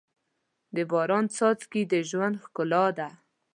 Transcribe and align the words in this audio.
د 0.75 0.77
باران 0.91 1.25
څاڅکي 1.35 1.81
د 1.91 1.93
ژوند 2.09 2.35
ښکلا 2.43 2.85
ده. 2.97 3.09